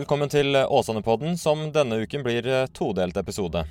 Velkommen 0.00 0.30
til 0.32 0.56
Åsane-podden, 0.56 1.34
som 1.36 1.66
denne 1.74 1.98
uken 2.00 2.22
blir 2.24 2.46
todelt 2.72 3.18
episode. 3.20 3.66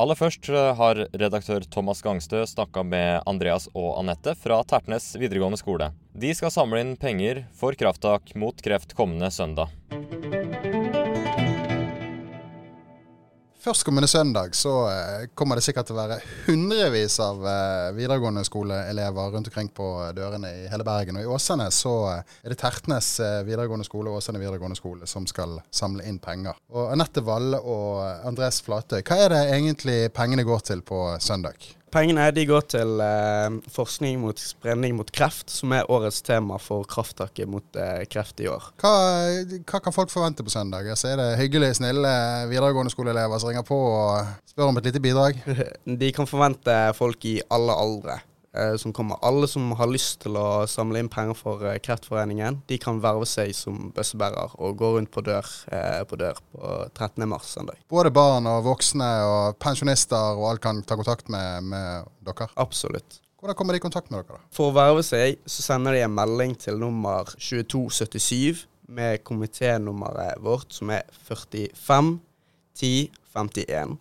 Aller 0.00 0.16
først 0.16 0.48
har 0.78 1.02
redaktør 1.12 1.66
Thomas 1.68 2.00
Gangstø 2.00 2.40
snakka 2.48 2.80
med 2.88 3.20
Andreas 3.28 3.66
og 3.74 3.98
Anette 4.00 4.32
fra 4.40 4.62
Tertnes 4.64 5.10
videregående 5.20 5.60
skole. 5.60 5.90
De 6.16 6.32
skal 6.32 6.54
samle 6.54 6.80
inn 6.80 6.94
penger 6.96 7.44
for 7.52 7.76
krafttak 7.76 8.32
mot 8.32 8.64
kreft 8.64 8.96
kommende 8.96 9.28
søndag. 9.28 9.68
Førstkommende 13.62 14.08
søndag 14.08 14.56
så 14.58 14.70
eh, 14.90 15.28
kommer 15.34 15.54
det 15.54 15.62
sikkert 15.62 15.86
til 15.86 15.94
å 15.94 16.00
være 16.00 16.16
hundrevis 16.48 17.14
av 17.22 17.44
eh, 17.46 17.90
videregående 17.94 18.42
skoleelever 18.42 19.28
rundt 19.30 19.50
omkring 19.52 19.68
på 19.70 19.86
dørene 20.16 20.50
i 20.50 20.64
hele 20.72 20.82
Bergen. 20.82 21.20
Og 21.20 21.22
i 21.22 21.30
Åsane 21.30 21.68
så 21.70 21.92
eh, 22.10 22.32
er 22.42 22.50
det 22.50 22.58
Tertnes 22.58 23.12
videregående 23.46 23.86
skole 23.86 24.10
og 24.10 24.18
Åsane 24.18 24.42
videregående 24.42 24.80
skole 24.80 25.06
som 25.06 25.28
skal 25.30 25.60
samle 25.70 26.08
inn 26.10 26.18
penger. 26.18 26.58
Og 26.74 26.90
Anette 26.90 27.22
Valle 27.22 27.62
og 27.62 28.02
Andres 28.26 28.58
Flatøy, 28.66 28.98
hva 28.98 29.20
er 29.28 29.30
det 29.36 29.44
egentlig 29.52 30.00
pengene 30.16 30.42
går 30.48 30.66
til 30.72 30.82
på 30.82 31.04
søndag? 31.22 31.70
Pengene 31.92 32.24
de 32.32 32.46
går 32.48 32.62
til 32.72 33.00
eh, 33.04 33.58
forskning 33.74 34.22
mot 34.22 34.38
spredning 34.40 34.94
mot 34.96 35.10
kreft, 35.12 35.52
som 35.52 35.74
er 35.76 35.90
årets 35.92 36.22
tema 36.24 36.56
for 36.62 36.86
krafttaket 36.88 37.50
mot 37.52 37.76
eh, 37.76 38.06
kreft 38.08 38.40
i 38.40 38.48
år. 38.48 38.70
Hva, 38.80 38.92
hva, 39.60 39.80
kan 39.84 39.92
folk 39.92 40.12
forvente 40.12 40.44
på 40.46 40.54
søndag? 40.54 40.88
Altså, 40.88 41.10
er 41.12 41.20
det 41.20 41.28
hyggelige, 41.42 41.76
snille 41.82 42.14
videregående 42.48 42.94
skoleelever 42.94 43.42
som 43.42 43.52
ringer 43.52 43.68
på 43.68 43.76
og 43.76 44.32
spør 44.48 44.70
om 44.70 44.80
et 44.80 44.88
lite 44.88 45.04
bidrag? 45.04 45.44
de 46.02 46.12
kan 46.16 46.30
forvente 46.30 46.78
folk 46.96 47.28
i 47.28 47.40
alle 47.52 47.76
aldre. 47.84 48.22
Eh, 48.54 48.76
som 48.76 48.92
kommer. 48.92 49.16
Alle 49.22 49.48
som 49.48 49.70
har 49.72 49.88
lyst 49.88 50.18
til 50.26 50.36
å 50.36 50.66
samle 50.68 51.00
inn 51.00 51.08
penger 51.08 51.36
for 51.38 51.62
eh, 51.64 51.78
Kreftforeningen, 51.80 52.58
de 52.68 52.76
kan 52.80 52.98
verve 53.00 53.24
seg 53.28 53.54
som 53.56 53.86
bøssebærer 53.96 54.58
og 54.60 54.76
gå 54.76 54.90
rundt 54.98 55.08
på 55.14 55.24
dør 55.24 55.48
eh, 55.72 56.02
på 56.04 56.18
dør 56.20 56.36
på 56.52 56.72
13. 56.90 57.24
mars 57.30 57.54
dag. 57.56 57.78
Både 57.88 58.12
barn 58.12 58.50
og 58.50 58.66
voksne 58.66 59.08
og 59.24 59.56
pensjonister 59.62 60.36
og 60.36 60.50
alt 60.50 60.64
kan 60.66 60.84
ta 60.84 61.00
kontakt 61.00 61.32
med, 61.32 61.64
med 61.72 62.12
dere? 62.28 62.50
Absolutt. 62.60 63.22
Hvordan 63.40 63.56
kommer 63.56 63.72
de 63.72 63.80
i 63.80 63.86
kontakt 63.86 64.12
med 64.12 64.20
dere? 64.20 64.36
da? 64.36 64.52
For 64.52 64.68
å 64.68 64.76
verve 64.76 65.06
seg, 65.06 65.40
så 65.48 65.64
sender 65.70 65.96
de 65.96 66.04
en 66.04 66.14
melding 66.20 66.52
til 66.60 66.76
nummer 66.82 67.32
2277 67.38 68.66
med 68.92 69.24
komiténummeret 69.24 70.44
vårt, 70.44 70.68
som 70.76 70.92
er 70.92 71.08
45 71.24 72.18
10 72.76 73.08
51. 73.32 73.96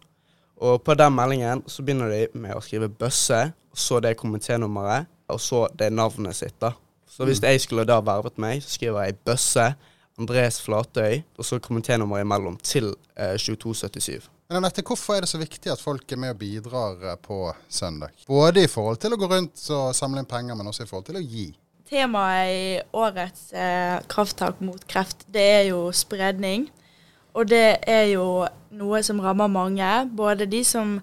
Og 0.62 0.84
på 0.86 0.94
den 0.94 1.16
meldingen 1.18 1.64
så 1.66 1.84
begynner 1.86 2.12
de 2.14 2.28
med 2.38 2.54
å 2.54 2.62
skrive 2.62 2.90
bøsse 2.90 3.48
og 3.72 3.80
så 3.80 4.00
det 4.04 4.18
komiténummeret, 4.20 5.08
og 5.32 5.40
så 5.42 5.68
det 5.80 5.90
navnet 5.94 6.36
sitt. 6.36 6.58
da. 6.60 6.74
Så 7.08 7.26
hvis 7.26 7.42
mm. 7.42 7.48
jeg 7.48 7.62
skulle 7.64 7.88
da 7.88 8.02
vervet 8.04 8.38
meg, 8.42 8.60
så 8.64 8.76
skriver 8.76 9.08
jeg 9.08 9.18
Bøsse, 9.26 9.72
Andres 10.20 10.60
Flatøy, 10.62 11.22
og 11.40 11.48
så 11.48 11.60
komiténummeret 11.64 12.26
imellom 12.26 12.58
til 12.64 12.92
eh, 13.16 13.38
2277. 13.40 14.28
Men 14.52 14.60
Anette, 14.60 14.84
Hvorfor 14.84 15.16
er 15.16 15.24
det 15.24 15.32
så 15.32 15.40
viktig 15.40 15.72
at 15.72 15.80
folk 15.80 16.12
er 16.12 16.20
med 16.20 16.34
og 16.36 16.40
bidrar 16.42 17.06
eh, 17.14 17.18
på 17.24 17.40
søndag? 17.72 18.12
Både 18.28 18.66
i 18.66 18.72
forhold 18.72 19.00
til 19.00 19.16
å 19.16 19.20
gå 19.20 19.32
rundt 19.32 19.64
og 19.72 19.96
samle 19.96 20.24
inn 20.24 20.30
penger, 20.30 20.60
men 20.60 20.68
også 20.68 20.84
i 20.84 20.92
forhold 20.92 21.08
til 21.08 21.22
å 21.22 21.24
gi. 21.24 21.48
Temaet 21.92 22.52
i 22.52 22.68
årets 22.96 23.50
eh, 23.56 23.98
krafttak 24.12 24.60
mot 24.64 24.84
kreft, 24.88 25.24
det 25.32 25.48
er 25.56 25.66
jo 25.72 25.86
spredning. 25.96 26.68
Og 27.34 27.48
det 27.50 27.80
er 27.88 28.10
jo 28.12 28.46
noe 28.76 29.02
som 29.04 29.22
rammer 29.24 29.52
mange. 29.52 29.92
Både 30.18 30.48
de 30.50 30.64
som 30.68 31.00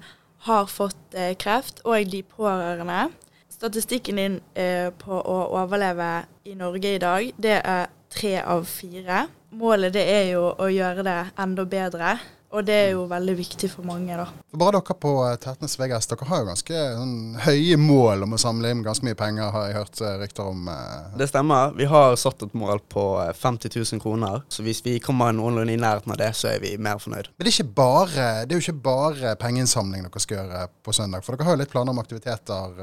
har 0.46 0.68
fått 0.70 1.16
eh, 1.16 1.34
kreft, 1.38 1.80
og 1.84 2.10
de 2.12 2.22
pårørende. 2.22 3.08
Statistikken 3.50 4.20
din 4.20 4.40
eh, 4.54 4.90
på 4.94 5.18
å 5.18 5.38
overleve 5.58 6.28
i 6.46 6.54
Norge 6.54 6.94
i 6.94 7.02
dag, 7.02 7.32
det 7.36 7.58
er 7.58 7.88
tre 8.12 8.36
av 8.44 8.68
fire. 8.68 9.26
Målet 9.58 9.96
det 9.96 10.04
er 10.04 10.26
jo 10.34 10.50
å 10.52 10.68
gjøre 10.70 11.04
det 11.06 11.20
enda 11.40 11.64
bedre. 11.64 12.18
Og 12.48 12.64
det 12.64 12.76
er 12.80 12.90
jo 12.94 13.02
veldig 13.10 13.34
viktig 13.36 13.68
for 13.68 13.84
mange, 13.84 14.16
da. 14.16 14.24
Bare 14.56 14.78
dere 14.78 14.94
på 14.96 15.10
eh, 15.26 15.34
Tertnes 15.42 15.74
VGS, 15.76 16.08
dere 16.08 16.28
har 16.30 16.40
jo 16.40 16.48
ganske 16.48 16.84
sånn, 16.96 17.16
høye 17.44 17.76
mål 17.80 18.24
om 18.24 18.36
å 18.36 18.40
samle 18.40 18.70
inn 18.72 18.80
ganske 18.86 19.04
mye 19.04 19.18
penger, 19.18 19.50
har 19.52 19.66
jeg 19.68 19.76
hørt 19.76 20.00
eh, 20.00 20.14
rykter 20.22 20.48
om. 20.48 20.70
Eh. 20.72 21.18
Det 21.20 21.28
stemmer. 21.28 21.74
Vi 21.76 21.90
har 21.92 22.16
satt 22.20 22.46
et 22.46 22.56
mål 22.56 22.80
på 22.88 23.04
50 23.36 23.76
000 23.76 24.02
kroner. 24.04 24.40
Så 24.48 24.64
hvis 24.64 24.80
vi 24.86 24.96
kommer 25.04 25.36
noenlunde 25.36 25.76
i 25.76 25.80
nærheten 25.80 26.16
av 26.16 26.20
det, 26.22 26.32
så 26.38 26.54
er 26.54 26.64
vi 26.64 26.72
mer 26.80 27.02
fornøyd. 27.02 27.28
Men 27.36 27.50
det 27.50 27.52
er, 27.52 27.70
bare, 27.76 28.32
det 28.48 28.56
er 28.56 28.62
jo 28.62 28.64
ikke 28.64 28.86
bare 28.88 29.36
pengeinnsamling 29.44 30.08
dere 30.08 30.24
skal 30.24 30.40
gjøre 30.40 30.64
på 30.84 30.96
søndag, 30.96 31.26
for 31.26 31.36
dere 31.36 31.50
har 31.50 31.58
jo 31.58 31.64
litt 31.66 31.72
planer 31.74 31.92
om 31.92 32.00
aktiviteter 32.00 32.76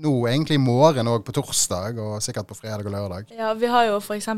nå 0.00 0.14
egentlig 0.30 0.56
i 0.56 0.62
morgen 0.62 1.10
og 1.10 1.24
på 1.26 1.34
torsdag, 1.36 1.98
og 2.00 2.22
sikkert 2.24 2.48
på 2.48 2.56
fredag 2.56 2.86
og 2.86 2.94
lørdag. 2.94 3.32
Ja, 3.36 3.52
vi 3.58 3.68
har 3.68 3.90
jo 3.90 3.98
f.eks. 4.00 4.30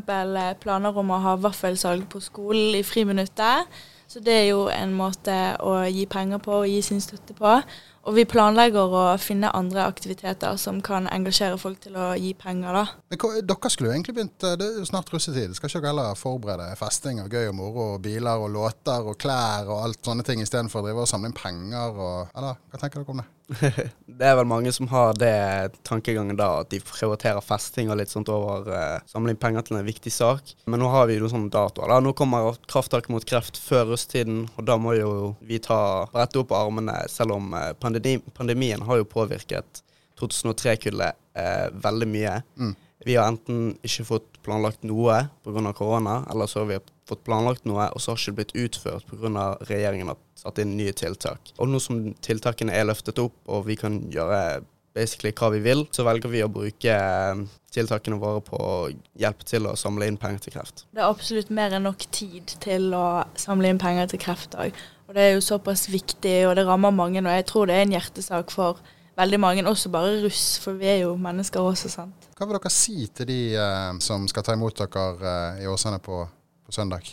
planer 0.64 0.98
om 0.98 1.12
å 1.14 1.20
ha 1.22 1.36
vaffelsalg 1.38 2.08
på 2.10 2.22
skolen 2.24 2.80
i 2.80 2.82
friminuttet. 2.86 3.70
Så 4.12 4.20
det 4.20 4.32
er 4.32 4.48
jo 4.50 4.66
en 4.68 4.90
måte 4.92 5.34
å 5.64 5.78
gi 5.88 6.02
penger 6.04 6.40
på 6.44 6.58
og 6.58 6.68
gi 6.68 6.82
sin 6.84 6.98
støtte 7.00 7.32
på. 7.38 7.54
Og 8.02 8.16
vi 8.16 8.24
planlegger 8.26 8.94
å 8.98 9.02
finne 9.22 9.50
andre 9.54 9.84
aktiviteter 9.86 10.56
som 10.58 10.80
kan 10.82 11.06
engasjere 11.12 11.58
folk 11.60 11.78
til 11.84 11.94
å 11.94 12.08
gi 12.18 12.32
penger, 12.34 12.74
da. 12.74 12.84
Men 13.12 13.44
dere 13.46 13.70
skulle 13.70 13.90
jo 13.90 13.94
egentlig 13.94 14.16
begynt, 14.16 14.42
eh, 14.42 14.56
Det 14.56 14.66
er 14.66 14.78
jo 14.80 14.88
snart 14.90 15.12
russetid. 15.12 15.54
Skal 15.54 15.68
ikke 15.68 15.80
dere 15.80 15.92
heller 15.92 16.14
forberede 16.18 16.76
festing 16.76 17.20
og 17.20 17.30
gøy 17.30 17.48
og 17.48 17.54
moro 17.54 17.94
og 17.94 18.02
biler 18.02 18.42
og 18.42 18.50
låter 18.50 19.06
og 19.06 19.18
klær 19.18 19.68
og 19.68 19.84
alt 19.84 20.02
sånne 20.02 20.24
ting 20.24 20.40
istedenfor 20.40 20.82
å 20.82 20.86
drive 20.86 21.00
og 21.02 21.08
samle 21.08 21.30
inn 21.30 21.38
penger 21.38 21.94
og 21.94 22.28
Eller 22.34 22.58
hva 22.70 22.78
tenker 22.78 23.02
dere 23.02 23.10
om 23.10 23.22
det? 23.22 23.28
det 24.18 24.26
er 24.26 24.36
vel 24.38 24.48
mange 24.48 24.72
som 24.74 24.88
har 24.92 25.14
det 25.18 25.74
tankegangen 25.86 26.38
da, 26.38 26.62
at 26.62 26.70
de 26.72 26.80
prioriterer 26.84 27.42
festing 27.44 27.90
og 27.90 27.98
litt 28.00 28.12
sånt 28.12 28.30
over 28.32 28.68
uh, 28.70 29.02
samle 29.10 29.34
inn 29.34 29.40
penger 29.40 29.66
til 29.66 29.78
en 29.78 29.86
viktig 29.86 30.12
sak. 30.14 30.54
Men 30.70 30.82
nå 30.82 30.90
har 30.92 31.08
vi 31.10 31.18
jo 31.18 31.30
sånne 31.30 31.52
datoer. 31.52 31.90
da. 31.90 32.00
Nå 32.02 32.14
kommer 32.18 32.56
krafttak 32.70 33.10
mot 33.12 33.26
kreft 33.28 33.60
før 33.60 33.92
russetiden, 33.92 34.46
og 34.56 34.66
da 34.68 34.78
må 34.80 34.96
jo 34.98 35.12
vi 35.44 35.60
ta 35.62 36.06
brette 36.12 36.40
opp 36.40 36.54
armene, 36.56 36.96
selv 37.12 37.36
om 37.36 37.52
uh, 37.56 37.72
pandemi, 37.72 37.91
pandemien 38.34 38.82
har 38.82 39.00
jo 39.00 39.08
påvirket 39.08 39.82
2003-kullet 40.20 41.18
uh, 41.36 41.42
eh, 41.42 41.68
veldig 41.84 42.08
mye. 42.08 42.38
Mm. 42.58 42.74
Vi 43.04 43.16
har 43.18 43.26
enten 43.26 43.72
ikke 43.82 44.06
fått 44.06 44.42
planlagt 44.46 44.84
noe 44.86 45.24
pga. 45.42 45.72
korona, 45.74 46.22
eller 46.30 46.46
så 46.46 46.62
har 46.62 46.68
vi 46.70 46.78
fått 47.08 47.24
planlagt 47.26 47.64
noe, 47.66 47.88
og 47.90 48.00
så 48.00 48.12
har 48.12 48.20
det 48.20 48.22
ikke 48.22 48.38
blitt 48.38 48.54
utført 48.66 49.08
pga. 49.10 49.46
regjeringen 49.66 50.12
har 50.12 50.20
satt 50.38 50.58
inn 50.62 50.76
nye 50.76 50.92
tiltak. 50.92 51.52
Og 51.58 51.68
nå 51.68 51.80
som 51.82 52.04
tiltakene 52.22 52.74
er 52.74 52.86
løftet 52.86 53.18
opp, 53.18 53.34
og 53.46 53.66
vi 53.66 53.76
kan 53.76 53.98
gjøre 54.12 54.62
basically 54.96 55.32
hva 55.36 55.50
vi 55.54 55.60
vil, 55.64 55.84
så 55.94 56.04
velger 56.06 56.32
vi 56.32 56.42
å 56.44 56.50
bruke 56.52 56.94
eh, 56.94 57.42
tiltakene 57.72 58.18
våre 58.20 58.42
på 58.44 58.58
å 58.58 58.74
hjelpe 59.18 59.46
til 59.48 59.68
å 59.70 59.76
samle 59.78 60.08
inn 60.08 60.18
penger 60.20 60.44
til 60.44 60.56
kreft. 60.56 60.84
Det 60.92 61.02
er 61.02 61.08
absolutt 61.08 61.52
mer 61.54 61.76
enn 61.76 61.86
nok 61.88 62.04
tid 62.14 62.56
til 62.62 62.90
å 62.96 63.24
samle 63.40 63.72
inn 63.72 63.80
penger 63.82 64.12
til 64.12 64.22
kreft 64.22 64.56
òg. 64.60 64.76
Og 65.08 65.16
det 65.16 65.24
er 65.24 65.34
jo 65.34 65.44
såpass 65.44 65.88
viktig, 65.92 66.36
og 66.48 66.56
det 66.56 66.66
rammer 66.68 66.92
mange. 66.94 67.20
Og 67.20 67.32
jeg 67.36 67.48
tror 67.48 67.68
det 67.68 67.78
er 67.78 67.86
en 67.86 67.96
hjertesak 67.96 68.52
for 68.54 68.80
veldig 69.18 69.40
mange, 69.40 69.64
også 69.68 69.92
bare 69.92 70.20
russ, 70.22 70.56
for 70.62 70.78
vi 70.80 70.88
er 70.88 71.02
jo 71.04 71.16
mennesker 71.20 71.60
også, 71.60 71.90
sant. 71.92 72.28
Hva 72.36 72.48
vil 72.48 72.56
dere 72.56 72.72
si 72.72 73.08
til 73.12 73.28
de 73.28 73.40
eh, 73.60 73.90
som 74.04 74.28
skal 74.30 74.46
ta 74.46 74.56
imot 74.56 74.84
dere 74.84 75.34
eh, 75.34 75.64
i 75.64 75.68
Åsane 75.70 76.00
på, 76.04 76.24
på 76.64 76.74
søndag? 76.74 77.10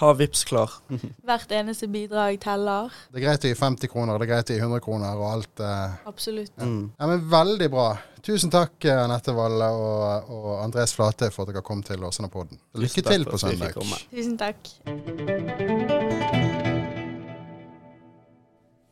Ha 0.00 0.12
VIPS 0.18 0.44
klar. 0.44 0.70
Hvert 1.28 1.52
eneste 1.52 1.88
bidrag 1.88 2.40
teller. 2.42 2.92
Det 3.12 3.20
er 3.20 3.26
greit 3.26 3.44
å 3.44 3.50
gi 3.52 3.58
50 3.58 3.92
kroner, 3.92 4.18
det 4.18 4.26
er 4.26 4.32
greit 4.34 4.50
å 4.50 4.56
gi 4.56 4.62
100 4.62 4.80
kroner 4.84 5.20
og 5.20 5.26
alt. 5.28 5.60
Eh. 5.60 5.98
Absolutt. 6.10 6.54
Ja. 6.56 6.64
Mm. 6.68 6.86
ja. 6.98 7.10
men 7.10 7.28
Veldig 7.32 7.70
bra. 7.72 7.88
Tusen 8.22 8.50
takk, 8.54 8.84
eh, 8.86 9.02
Anette 9.02 9.34
Valle 9.34 9.66
og, 9.74 10.30
og 10.30 10.52
Andres 10.62 10.94
Flate, 10.94 11.30
for 11.34 11.42
at 11.42 11.50
dere 11.50 11.64
kom 11.66 11.82
til 11.82 12.04
Åsane-podden. 12.06 12.60
Lykke 12.78 13.02
til 13.08 13.26
på 13.26 13.40
søndag. 13.42 13.74
Tusen 14.12 14.38
takk. 14.38 14.70
Jeg 14.86 14.94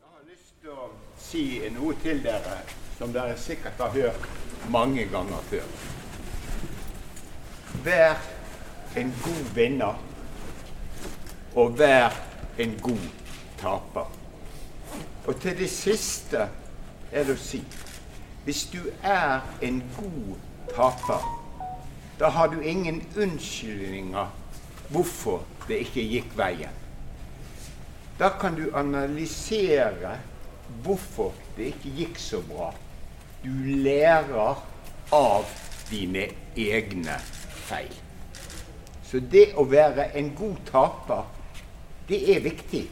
har 0.03 0.21
lyst 0.27 0.51
til 0.59 0.75
å 0.75 0.91
si 1.29 1.45
noe 1.77 1.95
til 2.03 2.19
dere 2.25 2.59
som 2.97 3.15
dere 3.15 3.37
sikkert 3.39 3.79
har 3.81 3.95
hørt 3.95 4.27
mange 4.69 5.07
ganger 5.09 5.41
før. 5.49 5.65
Vær 7.85 8.19
en 8.99 9.13
god 9.23 9.53
vinner, 9.55 9.95
og 11.55 11.77
vær 11.79 12.15
en 12.59 12.75
god 12.81 13.07
taper. 13.59 14.11
Og 15.27 15.39
til 15.41 15.57
det 15.57 15.69
siste 15.69 16.47
er 17.11 17.23
det 17.27 17.35
å 17.35 17.41
si 17.41 17.61
hvis 18.41 18.63
du 18.73 18.79
er 19.05 19.43
en 19.61 19.83
god 19.93 20.37
taper, 20.73 21.25
da 22.19 22.29
har 22.33 22.47
du 22.49 22.61
ingen 22.61 23.03
unnskyldninger 23.17 24.31
hvorfor 24.89 25.43
det 25.67 25.83
ikke 25.85 26.05
gikk 26.09 26.33
veien. 26.37 26.79
Da 28.17 28.31
kan 28.41 28.57
du 28.57 28.71
analysere 28.77 30.15
hvorfor 30.83 31.33
det 31.57 31.71
ikke 31.75 31.93
gikk 31.99 32.19
så 32.21 32.41
bra. 32.49 32.71
Du 33.43 33.53
lærer 33.85 34.57
av 35.13 35.53
dine 35.89 36.27
egne 36.57 37.17
feil. 37.67 37.93
Så 39.05 39.19
det 39.19 39.51
å 39.59 39.65
være 39.69 40.11
en 40.17 40.33
god 40.37 40.59
taper, 40.69 41.25
det 42.07 42.35
er 42.35 42.43
viktig 42.43 42.83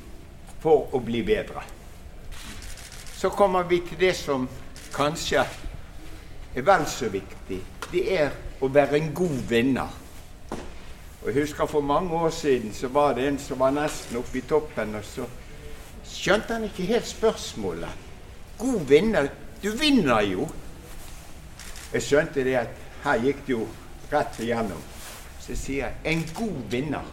for 0.62 0.94
å 0.96 1.02
bli 1.04 1.22
bedre. 1.24 1.64
Så 3.20 3.30
kommer 3.30 3.64
vi 3.68 3.82
til 3.84 4.00
det 4.00 4.14
som 4.16 4.48
kanskje 4.96 5.44
er 6.56 6.66
vel 6.66 6.86
så 6.88 7.10
viktig. 7.12 7.60
Det 7.92 8.04
er 8.16 8.32
å 8.62 8.70
være 8.72 9.00
en 9.00 9.12
god 9.16 9.42
vinner. 9.50 9.98
Og 11.20 11.28
jeg 11.28 11.42
husker 11.42 11.68
For 11.68 11.82
mange 11.82 12.16
år 12.16 12.30
siden 12.30 12.74
så 12.74 12.88
var 12.88 13.14
det 13.14 13.28
en 13.28 13.40
som 13.40 13.60
var 13.60 13.76
nesten 13.76 14.18
oppe 14.18 14.38
i 14.40 14.42
toppen, 14.48 14.96
og 14.96 15.04
så 15.04 15.28
skjønte 16.08 16.54
han 16.54 16.64
ikke 16.70 16.88
helt 16.88 17.08
spørsmålet. 17.08 18.08
God 18.58 18.86
vinner 18.88 19.30
Du 19.62 19.72
vinner 19.76 20.22
jo! 20.22 20.48
Jeg 21.94 22.02
skjønte 22.02 22.44
det 22.44 22.54
at 22.56 22.76
her 23.04 23.20
gikk 23.20 23.42
det 23.48 23.52
jo 23.52 23.66
rett 24.12 24.38
igjennom. 24.40 24.80
Så 25.44 25.56
sier 25.60 25.90
jeg 25.90 26.14
en 26.14 26.24
god 26.38 26.62
vinner 26.72 27.04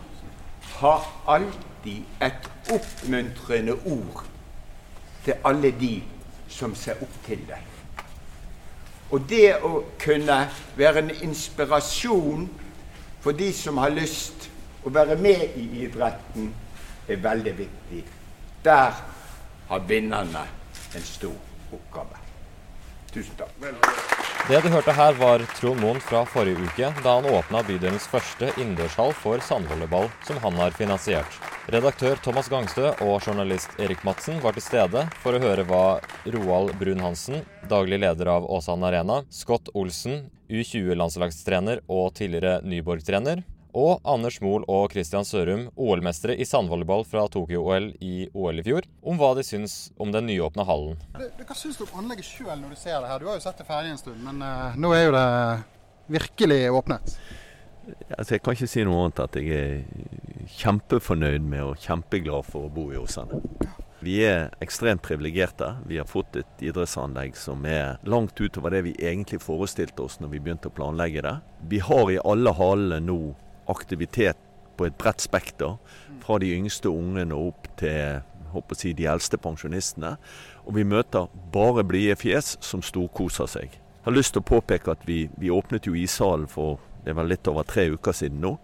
har 0.76 1.08
alltid 1.26 1.75
et 2.22 2.50
oppmuntrende 2.72 3.76
ord 3.86 4.24
til 5.24 5.34
alle 5.44 5.70
de 5.80 5.94
som 6.48 6.74
ser 6.78 7.00
opp 7.02 7.16
til 7.26 7.42
deg. 7.48 7.72
Og 9.14 9.22
det 9.30 9.56
å 9.62 9.84
kunne 10.02 10.38
være 10.78 11.04
en 11.04 11.12
inspirasjon 11.28 12.48
for 13.22 13.36
de 13.38 13.52
som 13.54 13.78
har 13.82 13.94
lyst 13.94 14.48
å 14.86 14.90
være 14.94 15.16
med 15.18 15.58
i 15.58 15.66
idretten, 15.86 16.52
er 17.08 17.22
veldig 17.22 17.54
viktig. 17.58 18.02
Der 18.64 18.94
har 19.68 19.82
vinnerne 19.86 20.46
en 20.94 21.06
stor 21.06 21.34
oppgave. 21.74 22.22
Tusen 23.14 23.38
takk. 23.38 23.50
Det 24.46 24.62
du 24.62 24.68
hørte 24.70 24.94
her, 24.94 25.14
var 25.18 25.42
Trond 25.58 25.80
Moen 25.82 26.00
fra 26.02 26.22
forrige 26.30 26.66
uke, 26.68 26.90
da 27.02 27.16
han 27.16 27.26
åpna 27.30 27.62
bydelens 27.66 28.06
første 28.10 28.52
innendørshall 28.54 29.14
for 29.18 29.42
sandvolleyball, 29.42 30.10
som 30.26 30.38
han 30.42 30.58
har 30.62 30.74
finansiert. 30.78 31.38
Redaktør 31.66 32.14
Thomas 32.22 32.46
Gangstø 32.46 32.92
og 33.02 33.24
journalist 33.26 33.72
Erik 33.82 34.04
Madsen 34.06 34.36
var 34.38 34.54
til 34.54 34.62
stede 34.62 35.00
for 35.18 35.34
å 35.34 35.40
høre 35.42 35.64
hva 35.66 35.98
Roald 36.30 36.68
Brun-Hansen, 36.78 37.40
daglig 37.66 37.98
leder 38.04 38.28
av 38.30 38.44
Åsane 38.54 38.86
Arena, 38.86 39.16
Scott 39.34 39.72
Olsen, 39.74 40.28
U20-landslagstrener 40.46 41.80
og 41.90 42.12
tidligere 42.14 42.60
Nyborg-trener, 42.62 43.42
og 43.74 43.98
Anders 44.06 44.38
Mohl 44.44 44.62
og 44.70 44.94
Christian 44.94 45.26
Sørum, 45.26 45.64
OL-mestere 45.74 46.36
i 46.38 46.46
sandvolleyball 46.46 47.02
fra 47.10 47.24
Tokyo-OL 47.34 47.88
i 47.98 48.28
OL 48.30 48.62
i 48.62 48.64
fjor, 48.68 48.86
om 49.02 49.18
hva 49.18 49.32
de 49.34 49.42
syns 49.48 49.90
om 49.98 50.14
den 50.14 50.30
nyåpna 50.30 50.68
hallen. 50.70 50.94
Hva 51.18 51.58
syns 51.58 51.80
du 51.80 51.82
om 51.88 51.98
anlegget 52.04 52.30
sjøl 52.30 52.60
når 52.60 52.76
du 52.76 52.78
ser 52.78 53.00
det 53.00 53.10
her? 53.10 53.18
Du 53.18 53.26
har 53.32 53.40
jo 53.40 53.42
sett 53.42 53.58
det 53.58 53.66
ferdig 53.66 53.90
en 53.96 54.00
stund, 54.04 54.22
men 54.22 54.38
uh, 54.38 54.78
nå 54.78 54.94
er 54.94 55.08
jo 55.08 55.16
det 55.18 55.26
virkelig 56.14 56.60
åpnet. 56.78 57.18
Altså, 58.18 58.34
jeg 58.34 58.42
kan 58.42 58.56
ikke 58.56 58.68
si 58.70 58.84
noe 58.86 59.04
annet 59.04 59.22
at 59.22 59.36
jeg 59.38 59.56
er 59.56 60.46
kjempefornøyd 60.58 61.44
med 61.46 61.62
og 61.62 61.82
kjempeglad 61.82 62.46
for 62.48 62.66
å 62.66 62.72
bo 62.72 62.88
i 62.92 62.98
Åsane. 62.98 63.40
Vi 64.04 64.18
er 64.26 64.50
ekstremt 64.62 65.02
privilegerte. 65.02 65.72
Vi 65.88 65.96
har 65.98 66.08
fått 66.08 66.36
et 66.38 66.62
idrettsanlegg 66.62 67.38
som 67.40 67.64
er 67.66 67.96
langt 68.06 68.38
utover 68.38 68.74
det 68.74 68.82
vi 68.86 68.92
egentlig 69.00 69.40
forestilte 69.42 70.04
oss 70.04 70.18
når 70.20 70.34
vi 70.34 70.42
begynte 70.44 70.70
å 70.70 70.76
planlegge 70.76 71.24
det. 71.24 71.36
Vi 71.70 71.80
har 71.82 72.12
i 72.12 72.20
alle 72.22 72.52
hallene 72.58 73.00
nå 73.06 73.20
aktivitet 73.72 74.38
på 74.76 74.86
et 74.86 74.98
bredt 75.00 75.24
spekter. 75.24 75.78
Fra 76.22 76.38
de 76.42 76.52
yngste 76.58 76.92
ungene 76.92 77.38
opp 77.38 77.70
til 77.80 78.20
håper 78.52 78.78
si, 78.78 78.92
de 78.96 79.08
eldste 79.10 79.40
pensjonistene. 79.40 80.16
Og 80.66 80.76
vi 80.76 80.84
møter 80.86 81.30
bare 81.54 81.84
blide 81.86 82.18
fjes 82.20 82.56
som 82.64 82.84
storkoser 82.84 83.50
seg. 83.50 83.72
Jeg 83.72 84.10
har 84.10 84.14
lyst 84.14 84.36
til 84.36 84.44
å 84.44 84.50
påpeke 84.52 84.92
at 84.92 85.02
vi, 85.08 85.24
vi 85.40 85.50
åpnet 85.50 85.88
jo 85.88 85.96
ishallen 85.98 86.46
for 86.50 86.78
det 87.06 87.14
var 87.14 87.28
litt 87.30 87.46
over 87.46 87.62
tre 87.62 87.86
uker 87.94 88.14
siden 88.16 88.40
nå. 88.42 88.56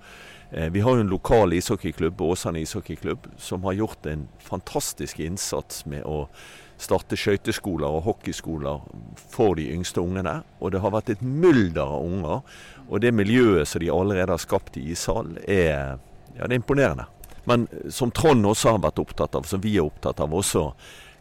Eh, 0.51 0.67
vi 0.75 0.81
har 0.83 0.97
jo 0.97 1.05
en 1.05 1.13
lokal 1.13 1.55
ishockeyklubb, 1.55 2.21
Åsane 2.27 2.61
ishockeyklubb, 2.61 3.29
som 3.39 3.63
har 3.65 3.73
gjort 3.79 4.07
en 4.07 4.27
fantastisk 4.43 5.21
innsats 5.23 5.87
med 5.87 6.03
å 6.03 6.27
starte 6.83 7.17
skøyteskoler 7.17 7.87
og 7.87 8.03
hockeyskoler 8.09 8.83
for 9.31 9.55
de 9.57 9.69
yngste 9.77 10.03
ungene. 10.03 10.41
Og 10.59 10.75
det 10.75 10.83
har 10.83 10.91
vært 10.91 11.15
et 11.15 11.23
mylder 11.23 11.87
av 11.87 12.03
unger. 12.03 12.43
Og 12.89 13.01
det 13.01 13.15
miljøet 13.15 13.71
som 13.71 13.81
de 13.81 13.93
allerede 13.95 14.35
har 14.35 14.43
skapt 14.43 14.77
i 14.77 14.89
ishallen, 14.93 15.39
er, 15.47 16.03
ja, 16.35 16.45
er 16.45 16.59
imponerende. 16.59 17.07
Men 17.47 17.69
som 17.91 18.11
Trond 18.11 18.47
også 18.47 18.75
har 18.75 18.83
vært 18.83 19.01
opptatt 19.03 19.39
av, 19.39 19.47
som 19.47 19.63
vi 19.63 19.77
er 19.79 19.87
opptatt 19.87 20.21
av 20.21 20.35
også, 20.35 20.67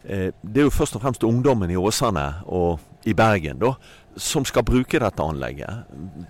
eh, 0.04 0.30
det 0.42 0.60
er 0.60 0.68
jo 0.68 0.74
først 0.74 0.98
og 0.98 1.06
fremst 1.06 1.24
ungdommen 1.24 1.70
i 1.70 1.78
Åsane 1.78 2.26
og 2.46 2.82
i 3.06 3.14
Bergen 3.14 3.58
da, 3.62 3.72
som 4.16 4.44
skal 4.44 4.64
bruke 4.64 4.98
dette 4.98 5.22
anlegget. 5.22 5.70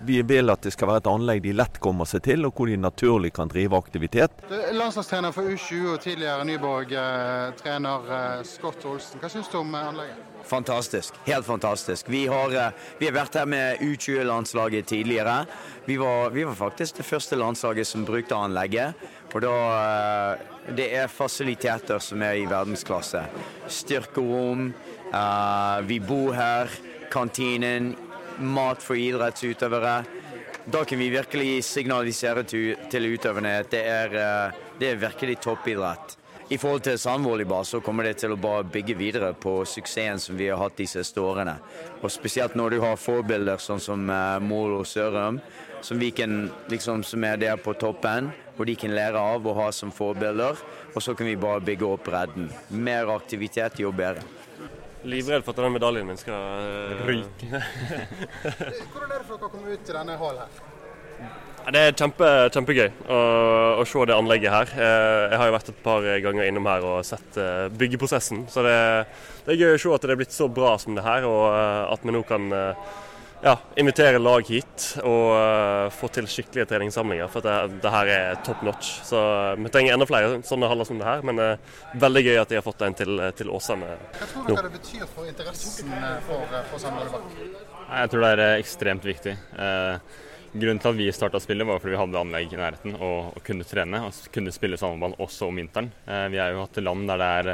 Vi 0.07 0.21
vil 0.23 0.51
at 0.53 0.63
det 0.63 0.73
skal 0.75 0.89
være 0.91 1.03
et 1.03 1.09
anlegg 1.11 1.43
de 1.43 1.55
lett 1.57 1.79
kommer 1.83 2.07
seg 2.09 2.23
til, 2.27 2.47
og 2.47 2.55
hvor 2.55 2.71
de 2.71 2.77
naturlig 2.79 3.33
kan 3.35 3.51
drive 3.51 3.79
aktivitet. 3.79 4.45
Landslagstrener 4.51 5.35
for 5.35 5.49
U20 5.51 5.89
og 5.95 6.03
tidligere 6.05 6.47
Nyborg-trener 6.47 8.13
eh, 8.19 8.45
Scott 8.47 8.87
Olsen. 8.87 9.23
Hva 9.23 9.31
syns 9.33 9.51
du 9.51 9.59
om 9.63 9.75
eh, 9.75 9.89
anlegget? 9.93 10.29
Fantastisk. 10.47 11.19
Helt 11.27 11.47
fantastisk. 11.47 12.11
Vi 12.11 12.25
har, 12.31 12.55
eh, 12.55 12.87
vi 13.01 13.09
har 13.11 13.17
vært 13.17 13.41
her 13.41 13.51
med 13.51 13.83
U20-landslaget 13.83 14.87
tidligere. 14.91 15.43
Vi 15.87 15.99
var, 15.99 16.31
vi 16.31 16.47
var, 16.47 16.55
faktisk 16.59 17.03
det 17.03 17.09
første 17.09 17.39
landslaget 17.39 17.87
som 17.87 18.07
brukte 18.07 18.39
anlegget. 18.39 18.95
Og 19.33 19.41
da 19.43 20.37
Det 20.63 20.95
er 20.95 21.09
fasiliteter 21.11 21.99
som 21.99 22.23
er 22.23 22.37
i 22.39 22.45
verdensklasse. 22.47 23.25
Styrkerom. 23.67 24.73
vi 25.89 25.99
bor 25.99 26.33
her 26.33 26.71
kantinen, 27.13 27.93
mat 28.41 28.83
for 28.83 28.97
idrettsutøvere. 28.97 29.95
Da 30.73 30.85
kan 30.89 30.99
vi 30.99 31.11
virkelig 31.13 31.65
signalisere 31.67 32.45
til 32.47 33.09
utøverne 33.13 33.59
at 33.61 33.71
det 33.71 33.85
er, 33.85 34.15
eh, 34.17 34.59
det 34.79 34.91
er 34.93 35.01
virkelig 35.09 35.41
toppidrett. 35.43 36.17
I 36.53 36.59
forhold 36.59 36.83
til 36.85 36.99
sandvolleyball 36.99 37.65
så 37.65 37.81
kommer 37.81 38.05
det 38.05 38.19
til 38.21 38.35
å 38.35 38.41
bare 38.41 38.65
bygge 38.65 38.95
videre 38.99 39.33
på 39.33 39.63
suksessen 39.65 40.21
som 40.21 40.37
vi 40.37 40.51
har 40.51 40.59
hatt 40.61 40.77
de 40.77 40.87
siste 40.87 41.21
årene. 41.21 41.55
Og 42.03 42.11
Spesielt 42.11 42.55
når 42.55 42.71
du 42.71 42.81
har 42.81 42.97
forbilder 43.01 43.63
sånn 43.63 43.81
som 43.81 44.05
Molo 44.05 44.41
Mål 44.41 44.75
og 44.81 44.87
Sørum, 44.87 45.41
som, 45.81 45.99
vi 45.99 46.11
kan, 46.11 46.51
liksom, 46.69 47.03
som 47.05 47.25
er 47.25 47.37
der 47.37 47.57
på 47.57 47.73
toppen, 47.75 48.31
og 48.59 48.67
de 48.67 48.77
kan 48.77 48.93
lære 48.95 49.19
av 49.19 49.47
og 49.47 49.57
ha 49.59 49.71
som 49.73 49.91
forbilder. 49.91 50.61
Og 50.95 51.03
så 51.03 51.15
kan 51.17 51.27
vi 51.27 51.37
bare 51.41 51.65
bygge 51.65 51.89
opp 51.89 52.05
bredden. 52.05 52.51
Mer 52.71 53.11
aktivitet, 53.17 53.81
jo 53.81 53.93
bedre. 53.97 54.23
Livredd 55.05 55.43
for 55.45 55.55
at 55.55 55.63
den 55.65 55.75
medaljen 55.75 56.07
min 56.07 56.21
skal 56.21 56.35
uh, 56.35 57.07
ryke. 57.09 57.49
Hvordan 58.93 59.11
er 59.11 59.19
det 59.19 59.27
for 59.27 59.37
dere 59.37 59.49
å 59.49 59.51
komme 59.51 59.75
ut 59.75 59.83
til 59.87 59.99
denne 59.99 60.19
hallen 60.21 60.45
her? 60.47 60.71
Det 61.63 61.79
er 61.79 61.95
kjempe, 61.95 62.29
kjempegøy 62.51 62.89
å, 63.07 63.19
å, 63.79 63.85
se 63.87 64.03
det 64.11 64.15
anlegget 64.17 64.51
her. 64.51 64.73
Eh, 64.75 65.21
jeg 65.31 65.39
har 65.39 65.47
jo 65.47 65.55
vært 65.55 65.69
et 65.71 65.83
par 65.85 66.07
ganger 66.25 66.49
innom 66.49 66.67
her 66.67 66.87
og 66.89 67.05
sett 67.07 67.39
eh, 67.39 67.69
byggeprosessen. 67.79 68.49
Så 68.51 68.65
det, 68.67 68.75
det 69.47 69.55
er 69.55 69.61
gøy 69.61 69.77
å 69.77 69.79
se 69.85 69.93
at 69.95 70.03
det 70.03 70.17
er 70.17 70.19
blitt 70.25 70.35
så 70.35 70.49
bra 70.51 70.73
som 70.83 70.99
det 70.99 71.05
her, 71.07 71.23
og 71.29 71.45
at 71.55 72.03
vi 72.03 72.17
nå 72.17 72.25
kan 72.27 72.51
ja, 73.43 73.57
invitere 73.77 74.21
lag 74.23 74.47
hit 74.47 74.85
og 75.03 75.33
uh, 75.35 75.91
få 75.95 76.09
til 76.15 76.29
skikkelige 76.31 76.69
treningssamlinger. 76.71 77.31
For 77.33 77.45
det, 77.45 77.81
det, 77.83 77.93
her 77.95 78.11
er 78.15 78.41
top 78.47 78.63
notch. 78.67 78.95
Så 79.09 79.19
uh, 79.19 79.59
vi 79.59 79.73
trenger 79.73 79.97
enda 79.97 80.09
flere 80.09 80.41
sånne 80.47 80.71
haller 80.71 80.89
som 80.89 81.01
det 81.01 81.09
her. 81.09 81.25
Men 81.27 81.41
det 81.41 81.51
uh, 81.59 82.03
veldig 82.07 82.25
gøy 82.29 82.41
at 82.43 82.53
de 82.53 82.61
har 82.61 82.67
fått 82.67 82.85
en 82.87 82.99
til, 82.99 83.23
til 83.39 83.53
Åsane. 83.53 83.97
Hva 84.19 84.31
tror 84.33 84.51
dere 84.51 84.67
det 84.69 84.75
betyr 84.79 85.07
for 85.11 85.31
interessen 85.31 85.95
for, 86.29 86.59
for 86.71 86.85
Sandvollebakk? 86.85 87.41
Jeg 87.93 88.13
tror 88.13 88.25
det 88.25 88.35
er 88.37 88.61
ekstremt 88.63 89.11
viktig. 89.11 89.37
Grunnen 90.53 90.81
til 90.83 90.93
at 90.93 90.99
vi 90.99 91.09
starta 91.15 91.41
spillet 91.43 91.69
var 91.69 91.81
fordi 91.81 91.95
vi 91.95 92.01
hadde 92.01 92.21
anlegg 92.21 92.53
i 92.53 92.61
nærheten 92.61 92.97
og, 92.99 93.33
og 93.33 93.45
kunne 93.47 93.67
trene 93.69 94.03
og 94.07 94.33
kunne 94.35 94.53
spille 94.55 94.81
sammenball 94.81 95.17
også 95.23 95.49
om 95.49 95.61
vinteren. 95.61 95.93
vi 96.33 96.41
har 96.41 96.53
jo 96.53 96.65
hatt 96.65 96.83
land 96.83 97.09
der 97.09 97.23
det 97.23 97.31
er 97.39 97.53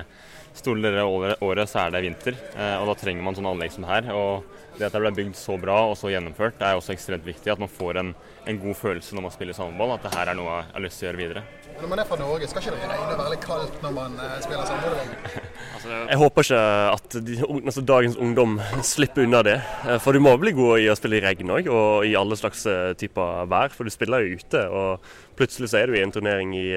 store 0.59 0.83
deler 0.83 1.05
av 1.05 1.45
året 1.47 1.71
så 1.71 1.85
er 1.85 1.93
det 1.95 2.01
vinter, 2.03 2.39
og 2.81 2.89
da 2.89 2.95
trenger 2.99 3.23
man 3.23 3.37
sånne 3.37 3.53
anlegg 3.55 3.75
som 3.77 3.87
her. 3.87 4.09
og 4.11 4.57
det 4.79 4.87
at 4.87 4.95
det 4.95 5.01
ble 5.03 5.11
bygd 5.11 5.37
så 5.39 5.57
bra 5.59 5.77
og 5.91 5.97
så 5.99 6.11
gjennomført, 6.13 6.61
er 6.63 6.79
også 6.79 6.95
ekstremt 6.95 7.27
viktig. 7.27 7.51
At 7.51 7.59
man 7.59 7.71
får 7.71 7.99
en, 8.03 8.13
en 8.47 8.61
god 8.63 8.79
følelse 8.79 9.17
når 9.17 9.27
man 9.27 9.35
spiller 9.35 9.57
sammenball, 9.57 9.97
at 9.97 10.07
det 10.07 10.15
her 10.15 10.31
er 10.31 10.39
noe 10.39 10.53
jeg 10.53 10.69
har 10.77 10.85
lyst 10.85 11.03
til 11.03 11.09
å 11.09 11.11
gjøre 11.11 11.23
videre. 11.23 11.45
Når 11.79 11.93
man 11.93 12.03
er 12.03 12.11
fra 12.11 12.19
Norge, 12.21 12.51
skal 12.51 12.63
ikke 12.63 12.77
det 12.77 12.91
regne 12.93 13.19
veldig 13.23 13.41
kaldt 13.43 13.83
når 13.83 13.97
man 13.99 14.19
uh, 14.23 14.37
spiller 14.45 14.71
sammenball? 14.71 15.47
altså, 15.79 15.99
jeg 16.11 16.19
håper 16.21 16.47
ikke 16.47 16.63
at 16.93 17.17
de, 17.27 17.37
altså, 17.59 17.85
dagens 17.87 18.19
ungdom 18.21 18.57
slipper 18.87 19.25
unna 19.25 19.43
det. 19.47 19.57
Eh, 19.87 19.99
for 20.03 20.17
du 20.17 20.23
må 20.23 20.35
bli 20.41 20.53
god 20.57 20.83
i 20.83 20.91
å 20.91 20.97
spille 20.99 21.21
i 21.21 21.25
regn 21.25 21.55
òg, 21.55 21.71
og 21.73 22.09
i 22.09 22.17
alle 22.19 22.39
slags 22.39 22.67
eh, 22.69 22.93
typer 22.99 23.49
vær. 23.51 23.73
For 23.75 23.89
du 23.89 23.95
spiller 23.95 24.27
jo 24.27 24.39
ute, 24.41 24.65
og 24.69 25.39
plutselig 25.39 25.71
så 25.73 25.83
er 25.83 25.89
du 25.89 25.99
i 25.99 26.03
en 26.03 26.15
turnering 26.15 26.53
i, 26.59 26.69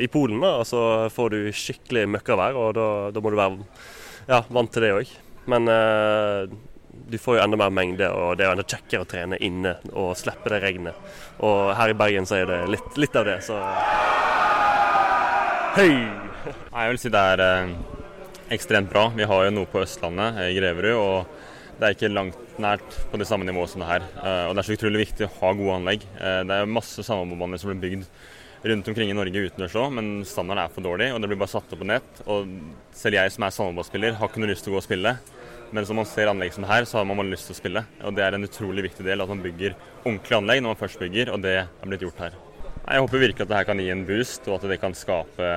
i 0.00 0.10
Polen, 0.10 0.40
da, 0.44 0.56
og 0.62 0.68
så 0.70 0.84
får 1.12 1.34
du 1.34 1.40
skikkelig 1.50 2.06
møkkavær, 2.14 2.56
og 2.56 2.76
da, 2.78 2.88
da 3.14 3.22
må 3.22 3.34
du 3.34 3.40
være 3.40 3.58
ja, 4.30 4.44
vant 4.48 4.72
til 4.72 4.86
det 4.86 4.94
òg. 4.94 5.16
Men 5.50 5.68
uh, 5.68 6.48
du 7.10 7.18
får 7.20 7.36
jo 7.36 7.42
enda 7.44 7.58
mer 7.60 7.72
mengde, 7.74 8.08
og 8.08 8.38
det 8.38 8.46
er 8.46 8.52
jo 8.52 8.56
enda 8.56 8.66
kjekkere 8.68 9.04
å 9.04 9.08
trene 9.08 9.40
inne 9.44 9.76
og 9.92 10.14
slippe 10.18 10.52
det 10.52 10.62
regnet. 10.64 11.16
Og 11.44 11.74
her 11.76 11.92
i 11.92 11.98
Bergen 11.98 12.28
så 12.28 12.40
er 12.40 12.48
det 12.50 12.60
litt, 12.72 12.94
litt 13.00 13.18
av 13.18 13.28
det, 13.28 13.40
så 13.44 13.60
Hei! 15.74 15.90
Jeg 16.44 16.90
vil 16.92 16.98
si 17.00 17.10
det 17.10 17.20
er 17.34 17.40
eh, 17.42 17.70
ekstremt 18.52 18.90
bra. 18.90 19.08
Vi 19.16 19.26
har 19.28 19.46
jo 19.46 19.54
noe 19.54 19.70
på 19.70 19.82
Østlandet, 19.82 20.40
i 20.48 20.54
Greverud, 20.58 21.00
og 21.00 21.78
det 21.78 21.88
er 21.88 21.96
ikke 21.96 22.12
langt 22.12 22.58
nært 22.62 22.96
på 23.10 23.18
det 23.18 23.26
samme 23.28 23.46
nivået 23.48 23.72
som 23.72 23.82
det 23.82 23.90
her. 23.90 24.06
Eh, 24.20 24.46
og 24.48 24.54
det 24.54 24.62
er 24.62 24.68
så 24.68 24.78
utrolig 24.78 25.04
viktig 25.06 25.26
å 25.26 25.34
ha 25.40 25.52
gode 25.58 25.76
anlegg. 25.80 26.06
Eh, 26.20 26.40
det 26.46 26.58
er 26.58 26.70
masse 26.70 27.02
samarbeidsbaner 27.06 27.60
som 27.60 27.72
blir 27.72 27.82
bygd 27.82 28.08
rundt 28.64 28.88
omkring 28.88 29.10
i 29.12 29.16
Norge 29.16 29.42
utendørs 29.48 29.76
òg, 29.76 29.90
men 29.92 30.06
standarden 30.28 30.62
er 30.62 30.72
for 30.72 30.86
dårlig, 30.86 31.10
og 31.12 31.20
det 31.20 31.28
blir 31.28 31.40
bare 31.40 31.52
satt 31.52 31.74
opp 31.74 31.82
på 31.82 31.88
nett. 31.88 32.22
Og 32.24 32.48
selv 32.96 33.18
jeg 33.18 33.34
som 33.34 33.44
er 33.44 33.56
samarbeidsspiller, 33.58 34.16
har 34.20 34.30
ikke 34.30 34.44
noe 34.44 34.52
lyst 34.52 34.64
til 34.64 34.72
å 34.72 34.78
gå 34.78 34.82
og 34.82 34.86
spille. 34.86 35.16
Men 35.74 35.82
når 35.82 35.98
man 35.98 36.08
ser 36.08 36.30
anlegg 36.30 36.54
som 36.54 36.66
her, 36.70 36.86
så 36.86 37.00
har 37.00 37.08
man 37.08 37.32
lyst 37.32 37.50
til 37.50 37.56
å 37.56 37.60
spille. 37.60 37.84
Og 38.06 38.16
det 38.16 38.24
er 38.24 38.36
en 38.36 38.46
utrolig 38.46 38.86
viktig 38.86 39.04
del 39.04 39.24
at 39.24 39.30
man 39.32 39.42
bygger 39.44 39.74
ordentlige 40.04 40.40
anlegg 40.40 40.62
når 40.62 40.76
man 40.76 40.82
først 40.84 41.02
bygger, 41.02 41.34
og 41.34 41.42
det 41.44 41.56
er 41.64 41.88
blitt 41.88 42.06
gjort 42.06 42.28
her. 42.28 42.42
Jeg 42.84 43.00
håper 43.00 43.22
virkelig 43.22 43.46
at 43.46 43.48
det 43.48 43.56
her 43.56 43.66
kan 43.68 43.80
gi 43.80 43.86
en 43.88 44.02
boost, 44.04 44.48
og 44.50 44.58
at 44.58 44.66
det 44.68 44.76
kan 44.82 44.96
skape 44.96 45.52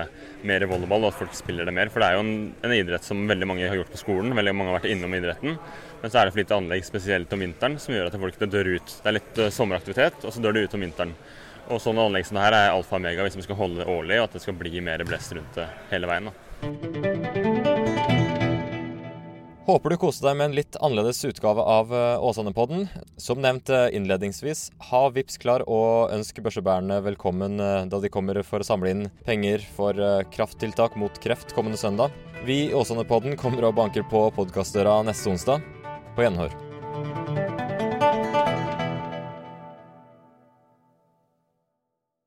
mer 0.48 0.66
volleyball, 0.70 1.04
og 1.04 1.12
at 1.12 1.18
folk 1.20 1.34
spiller 1.36 1.68
det 1.68 1.74
mer. 1.76 1.92
For 1.92 2.00
det 2.00 2.08
er 2.08 2.16
jo 2.16 2.24
en, 2.24 2.54
en, 2.64 2.76
idrett 2.76 3.04
som 3.04 3.26
veldig 3.28 3.50
mange 3.50 3.68
har 3.68 3.76
gjort 3.76 3.92
på 3.92 4.00
skolen, 4.00 4.36
veldig 4.38 4.54
mange 4.56 4.72
har 4.72 4.80
vært 4.80 4.94
innom 4.94 5.18
idretten. 5.18 5.58
Men 6.00 6.14
så 6.14 6.22
er 6.22 6.28
det 6.30 6.36
for 6.36 6.44
lite 6.44 6.62
anlegg, 6.62 6.88
spesielt 6.88 7.36
om 7.36 7.44
vinteren, 7.44 7.76
som 7.84 7.98
gjør 7.98 8.08
at 8.08 8.18
folk 8.22 8.40
dør 8.46 8.72
ut. 8.78 8.96
Det 9.04 9.12
er 9.12 9.18
litt 9.20 9.44
uh, 9.44 9.50
sommeraktivitet, 9.52 10.24
og 10.24 10.32
så 10.32 10.46
dør 10.46 10.56
det 10.56 10.68
ut 10.70 10.80
om 10.80 10.88
vinteren. 10.88 11.14
Og 11.68 11.84
sånne 11.84 12.08
anlegg 12.08 12.30
som 12.30 12.40
det 12.40 12.48
her 12.48 12.56
er 12.62 12.72
alfa 12.72 12.96
og 12.96 13.04
mega 13.04 13.28
hvis 13.28 13.36
vi 13.42 13.44
skal 13.50 13.60
holde 13.60 13.84
det 13.84 13.92
årlig, 13.92 14.22
og 14.22 14.30
at 14.30 14.40
det 14.40 14.46
skal 14.46 14.60
bli 14.64 14.80
mer 14.88 15.04
blest 15.10 15.36
rundt 15.36 15.60
det 15.60 15.68
hele 15.92 16.08
veien. 16.08 16.32
da. 16.32 17.57
Håper 19.68 19.92
du 19.92 19.98
koste 20.00 20.24
deg 20.24 20.38
med 20.40 20.46
en 20.48 20.54
litt 20.56 20.78
annerledes 20.80 21.18
utgave 21.28 21.60
av 21.60 21.90
Åsanepodden. 22.24 22.86
Som 23.20 23.42
nevnt 23.44 23.68
eh, 23.68 23.90
innledningsvis, 23.98 24.70
ha 24.88 25.02
Vips 25.12 25.36
klar 25.44 25.66
og 25.68 26.14
ønsk 26.16 26.40
børsebærerne 26.46 27.02
velkommen 27.04 27.60
eh, 27.60 27.82
da 27.92 28.00
de 28.00 28.08
kommer 28.08 28.40
for 28.48 28.64
å 28.64 28.68
samle 28.70 28.94
inn 28.94 29.02
penger 29.28 29.66
for 29.76 30.00
krafttiltak 30.32 30.96
mot 30.96 31.20
kreft 31.20 31.52
kommende 31.58 31.82
søndag. 31.82 32.16
Vi 32.48 32.62
i 32.70 32.72
Åsane-podden 32.80 33.36
kommer 33.36 33.68
og 33.68 33.76
banker 33.82 34.08
på 34.08 34.24
podkastdøra 34.40 35.02
neste 35.10 35.36
onsdag. 35.36 35.68
På 36.16 36.24
gjenhør. 36.24 36.56